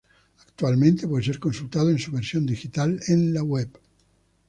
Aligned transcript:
Actualmente 0.47 1.07
puede 1.07 1.25
ser 1.25 1.37
consultado 1.37 1.91
en 1.91 1.99
su 1.99 2.11
versión 2.11 2.47
digital 2.47 2.99
en 3.09 3.35
la 3.35 3.43
web. 3.43 3.69